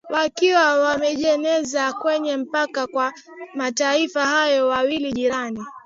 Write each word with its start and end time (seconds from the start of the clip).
wakiwa 0.09 0.79
wamejazana 0.81 1.93
kwenye 1.93 2.37
mpaka 2.37 2.87
wa 2.93 3.13
mataifa 3.55 4.25
hayo 4.25 4.69
mawili 4.69 5.11
jirani 5.13 5.59